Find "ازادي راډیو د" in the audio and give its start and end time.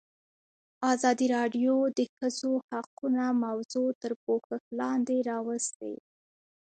0.93-1.89